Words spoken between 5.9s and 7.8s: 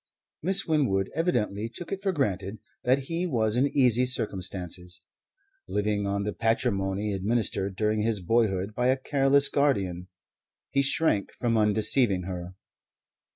on the patrimony administered